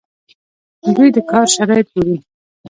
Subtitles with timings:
[0.95, 2.15] دوی د کار شرایط ګوري.